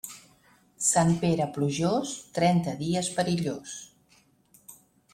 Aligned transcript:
Sant 0.85 1.11
Pere 1.25 1.47
plujós, 1.59 2.15
trenta 2.39 2.77
dies 2.83 3.13
perillós. 3.21 3.79